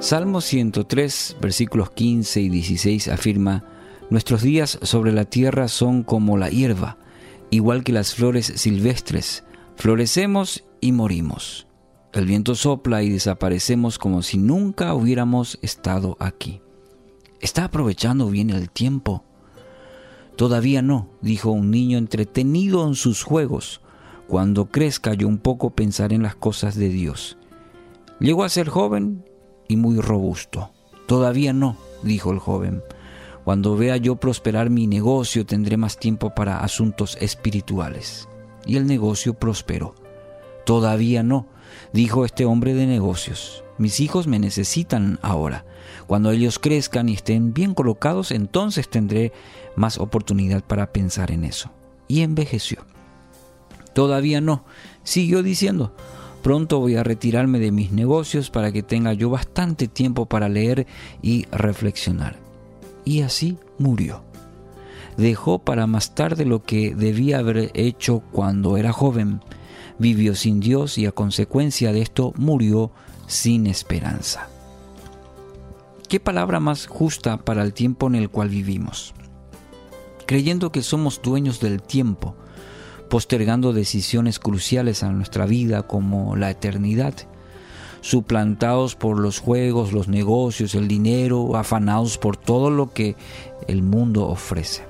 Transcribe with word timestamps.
Salmo 0.00 0.40
103, 0.40 1.38
versículos 1.40 1.90
15 1.90 2.40
y 2.40 2.48
16 2.48 3.08
afirma, 3.08 3.64
Nuestros 4.10 4.42
días 4.42 4.78
sobre 4.82 5.10
la 5.10 5.24
tierra 5.24 5.66
son 5.66 6.04
como 6.04 6.38
la 6.38 6.50
hierba, 6.50 6.98
igual 7.50 7.82
que 7.82 7.92
las 7.92 8.14
flores 8.14 8.46
silvestres, 8.46 9.42
florecemos 9.74 10.64
y 10.80 10.92
morimos. 10.92 11.66
El 12.12 12.26
viento 12.26 12.54
sopla 12.54 13.02
y 13.02 13.10
desaparecemos 13.10 13.98
como 13.98 14.22
si 14.22 14.38
nunca 14.38 14.94
hubiéramos 14.94 15.58
estado 15.62 16.16
aquí. 16.20 16.60
¿Está 17.40 17.64
aprovechando 17.64 18.30
bien 18.30 18.50
el 18.50 18.70
tiempo? 18.70 19.24
Todavía 20.36 20.80
no, 20.80 21.08
dijo 21.22 21.50
un 21.50 21.72
niño 21.72 21.98
entretenido 21.98 22.86
en 22.86 22.94
sus 22.94 23.24
juegos. 23.24 23.80
Cuando 24.28 24.66
crezca 24.66 25.14
yo 25.14 25.26
un 25.26 25.38
poco 25.38 25.70
pensaré 25.70 26.14
en 26.14 26.22
las 26.22 26.36
cosas 26.36 26.76
de 26.76 26.88
Dios. 26.88 27.36
Llegó 28.20 28.44
a 28.44 28.48
ser 28.48 28.68
joven 28.68 29.24
y 29.68 29.76
muy 29.76 30.00
robusto. 30.00 30.70
Todavía 31.06 31.52
no, 31.52 31.76
dijo 32.02 32.32
el 32.32 32.38
joven. 32.38 32.82
Cuando 33.44 33.76
vea 33.76 33.96
yo 33.96 34.16
prosperar 34.16 34.68
mi 34.68 34.86
negocio 34.86 35.46
tendré 35.46 35.76
más 35.76 35.98
tiempo 35.98 36.34
para 36.34 36.60
asuntos 36.60 37.16
espirituales. 37.20 38.28
Y 38.66 38.76
el 38.76 38.86
negocio 38.86 39.34
prosperó. 39.34 39.94
Todavía 40.66 41.22
no, 41.22 41.46
dijo 41.92 42.24
este 42.24 42.44
hombre 42.44 42.74
de 42.74 42.86
negocios. 42.86 43.64
Mis 43.78 44.00
hijos 44.00 44.26
me 44.26 44.38
necesitan 44.38 45.18
ahora. 45.22 45.64
Cuando 46.06 46.30
ellos 46.30 46.58
crezcan 46.58 47.08
y 47.08 47.14
estén 47.14 47.54
bien 47.54 47.74
colocados, 47.74 48.32
entonces 48.32 48.88
tendré 48.90 49.32
más 49.76 49.98
oportunidad 49.98 50.62
para 50.62 50.92
pensar 50.92 51.30
en 51.30 51.44
eso. 51.44 51.70
Y 52.08 52.22
envejeció. 52.22 52.84
Todavía 53.94 54.40
no, 54.40 54.64
siguió 55.04 55.42
diciendo. 55.42 55.94
Pronto 56.42 56.78
voy 56.78 56.96
a 56.96 57.02
retirarme 57.02 57.58
de 57.58 57.72
mis 57.72 57.92
negocios 57.92 58.50
para 58.50 58.72
que 58.72 58.82
tenga 58.82 59.12
yo 59.12 59.30
bastante 59.30 59.88
tiempo 59.88 60.26
para 60.26 60.48
leer 60.48 60.86
y 61.20 61.46
reflexionar. 61.50 62.36
Y 63.04 63.22
así 63.22 63.58
murió. 63.78 64.22
Dejó 65.16 65.58
para 65.58 65.86
más 65.88 66.14
tarde 66.14 66.44
lo 66.44 66.62
que 66.62 66.94
debía 66.94 67.38
haber 67.38 67.72
hecho 67.74 68.22
cuando 68.30 68.76
era 68.76 68.92
joven. 68.92 69.40
Vivió 69.98 70.36
sin 70.36 70.60
Dios 70.60 70.96
y 70.96 71.06
a 71.06 71.12
consecuencia 71.12 71.92
de 71.92 72.02
esto 72.02 72.32
murió 72.36 72.92
sin 73.26 73.66
esperanza. 73.66 74.48
¿Qué 76.08 76.20
palabra 76.20 76.60
más 76.60 76.86
justa 76.86 77.36
para 77.36 77.62
el 77.62 77.74
tiempo 77.74 78.06
en 78.06 78.14
el 78.14 78.30
cual 78.30 78.48
vivimos? 78.48 79.12
Creyendo 80.24 80.70
que 80.70 80.82
somos 80.82 81.20
dueños 81.20 81.58
del 81.60 81.82
tiempo, 81.82 82.36
postergando 83.08 83.72
decisiones 83.72 84.38
cruciales 84.38 85.02
a 85.02 85.10
nuestra 85.10 85.46
vida 85.46 85.82
como 85.82 86.36
la 86.36 86.50
eternidad, 86.50 87.14
suplantados 88.00 88.94
por 88.94 89.18
los 89.18 89.40
juegos, 89.40 89.92
los 89.92 90.08
negocios, 90.08 90.74
el 90.74 90.88
dinero, 90.88 91.56
afanados 91.56 92.18
por 92.18 92.36
todo 92.36 92.70
lo 92.70 92.92
que 92.92 93.16
el 93.66 93.82
mundo 93.82 94.26
ofrece. 94.26 94.82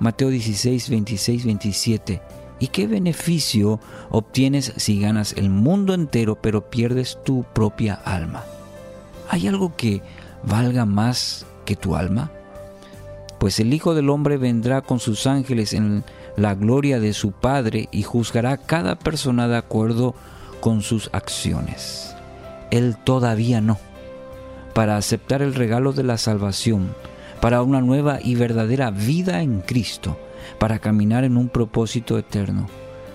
Mateo 0.00 0.28
16, 0.28 0.90
26, 0.90 1.44
27. 1.44 2.22
¿Y 2.58 2.68
qué 2.68 2.86
beneficio 2.86 3.80
obtienes 4.10 4.72
si 4.76 5.00
ganas 5.00 5.32
el 5.36 5.50
mundo 5.50 5.94
entero 5.94 6.38
pero 6.40 6.70
pierdes 6.70 7.18
tu 7.24 7.44
propia 7.52 7.94
alma? 7.94 8.44
¿Hay 9.28 9.48
algo 9.48 9.74
que 9.76 10.02
valga 10.44 10.84
más 10.84 11.46
que 11.64 11.74
tu 11.76 11.96
alma? 11.96 12.30
Pues 13.38 13.58
el 13.58 13.74
Hijo 13.74 13.94
del 13.94 14.10
Hombre 14.10 14.36
vendrá 14.36 14.82
con 14.82 15.00
sus 15.00 15.26
ángeles 15.26 15.72
en 15.72 16.04
la 16.36 16.54
gloria 16.54 17.00
de 17.00 17.12
su 17.12 17.32
Padre 17.32 17.88
y 17.92 18.02
juzgará 18.02 18.52
a 18.52 18.56
cada 18.56 18.96
persona 18.96 19.48
de 19.48 19.56
acuerdo 19.56 20.14
con 20.60 20.82
sus 20.82 21.10
acciones. 21.12 22.14
Él 22.70 22.96
todavía 22.96 23.60
no. 23.60 23.78
Para 24.74 24.96
aceptar 24.96 25.42
el 25.42 25.54
regalo 25.54 25.92
de 25.92 26.02
la 26.02 26.16
salvación, 26.16 26.94
para 27.40 27.62
una 27.62 27.80
nueva 27.80 28.18
y 28.22 28.36
verdadera 28.36 28.90
vida 28.90 29.42
en 29.42 29.60
Cristo, 29.60 30.16
para 30.58 30.78
caminar 30.78 31.24
en 31.24 31.36
un 31.36 31.48
propósito 31.48 32.16
eterno, 32.16 32.68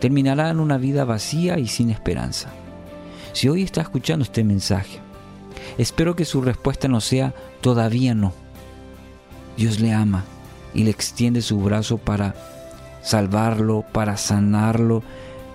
terminará 0.00 0.50
en 0.50 0.60
una 0.60 0.76
vida 0.76 1.04
vacía 1.04 1.58
y 1.58 1.68
sin 1.68 1.90
esperanza. 1.90 2.50
Si 3.32 3.48
hoy 3.48 3.62
está 3.62 3.80
escuchando 3.80 4.24
este 4.24 4.44
mensaje, 4.44 4.98
espero 5.78 6.14
que 6.16 6.24
su 6.24 6.42
respuesta 6.42 6.88
no 6.88 7.00
sea 7.00 7.32
todavía 7.60 8.14
no. 8.14 8.32
Dios 9.56 9.80
le 9.80 9.92
ama 9.92 10.24
y 10.74 10.84
le 10.84 10.90
extiende 10.90 11.40
su 11.40 11.58
brazo 11.58 11.98
para 11.98 12.34
salvarlo, 13.02 13.84
para 13.92 14.16
sanarlo 14.16 15.02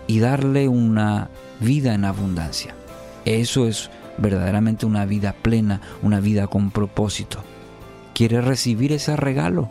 y 0.08 0.20
darle 0.20 0.68
una 0.68 1.30
vida 1.60 1.94
en 1.94 2.06
abundancia. 2.06 2.76
Eso 3.26 3.68
es 3.68 3.90
verdaderamente 4.18 4.86
una 4.86 5.06
vida 5.06 5.34
plena, 5.34 5.82
una 6.02 6.20
vida 6.20 6.48
con 6.48 6.72
propósito. 6.72 7.44
¿Quiere 8.14 8.42
recibir 8.42 8.92
ese 8.92 9.16
regalo? 9.16 9.70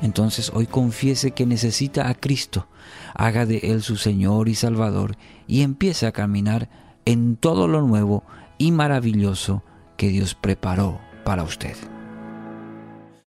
Entonces 0.00 0.52
hoy 0.54 0.66
confiese 0.66 1.32
que 1.32 1.44
necesita 1.44 2.08
a 2.08 2.14
Cristo, 2.14 2.68
haga 3.14 3.46
de 3.46 3.58
Él 3.58 3.82
su 3.82 3.96
Señor 3.96 4.48
y 4.48 4.54
Salvador 4.54 5.16
y 5.48 5.62
empiece 5.62 6.06
a 6.06 6.12
caminar 6.12 6.68
en 7.04 7.36
todo 7.36 7.66
lo 7.66 7.82
nuevo 7.82 8.22
y 8.58 8.70
maravilloso 8.70 9.64
que 9.96 10.08
Dios 10.08 10.34
preparó 10.34 11.00
para 11.24 11.42
usted. 11.42 11.74